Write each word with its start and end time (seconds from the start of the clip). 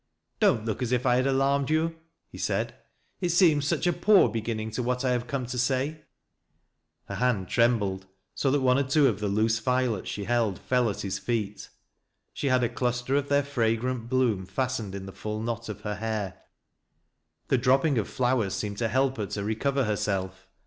"Don't 0.39 0.65
look 0.65 0.81
as 0.81 0.91
if 0.91 1.05
1 1.05 1.15
had 1.17 1.27
alarmed 1.27 1.69
you," 1.69 1.95
he 2.31 2.37
said." 2.39 2.73
It 3.21 3.29
seems 3.29 3.67
such 3.67 3.85
a 3.85 3.93
poor 3.93 4.29
beginning 4.29 4.71
to 4.71 4.81
what 4.81 5.03
1 5.03 5.11
have 5.11 5.27
come 5.27 5.45
tc 5.45 5.69
Bay." 5.69 6.01
Her 7.05 7.13
hand 7.13 7.49
trembled 7.49 8.07
so 8.33 8.49
that 8.49 8.61
one 8.61 8.79
or 8.79 8.83
two 8.83 9.07
of 9.07 9.19
the 9.19 9.27
loose 9.27 9.59
violets 9.59 10.09
she 10.09 10.23
held 10.23 10.57
fell 10.57 10.89
at 10.89 11.01
his 11.01 11.19
feet. 11.19 11.69
She 12.33 12.47
had 12.47 12.63
a 12.63 12.69
cluster 12.69 13.15
of 13.15 13.29
their 13.29 13.43
fra 13.43 13.75
grant 13.75 14.09
bloom 14.09 14.47
fastened 14.47 14.95
in 14.95 15.05
the 15.05 15.11
full 15.13 15.39
knot 15.39 15.69
of 15.69 15.81
her 15.81 15.93
hair. 15.97 16.45
The 17.49 17.59
dropping 17.59 17.99
of 17.99 18.07
the 18.07 18.11
flowers 18.11 18.55
seemed 18.55 18.79
to 18.79 18.87
help 18.87 19.17
her 19.17 19.27
to 19.27 19.43
recover 19.43 19.83
her 19.83 19.95
self. 19.95 20.47